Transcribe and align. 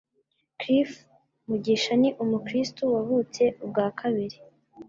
Cliff 0.59 0.91
Mugisha 1.47 1.93
ni 2.01 2.09
umukristo 2.23 2.83
wavutse 2.93 3.43
ubwa 3.63 3.87
kabiri 3.99 4.37